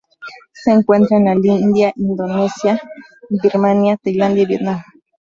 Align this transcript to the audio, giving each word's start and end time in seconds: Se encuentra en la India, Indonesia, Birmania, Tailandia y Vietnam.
Se 0.53 0.71
encuentra 0.71 1.17
en 1.17 1.25
la 1.25 1.35
India, 1.35 1.93
Indonesia, 1.95 2.81
Birmania, 3.29 3.97
Tailandia 4.03 4.41
y 4.41 4.45
Vietnam. 4.47 4.81